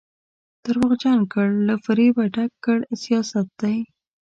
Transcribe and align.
درواغجن 0.63 1.17
ګړ 1.33 1.49
او 1.55 1.61
له 1.67 1.75
فرېبه 1.83 2.23
ډک 2.33 2.51
کړ 2.65 2.77
سیاست 3.03 3.47
دی. 3.61 3.77